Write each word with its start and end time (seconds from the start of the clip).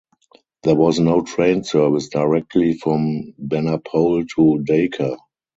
There 0.63 0.73
was 0.73 0.99
no 0.99 1.21
train 1.21 1.63
service 1.63 2.09
directly 2.09 2.73
from 2.75 3.35
Benapole 3.39 4.27
to 4.29 4.63
Dhaka. 4.67 5.19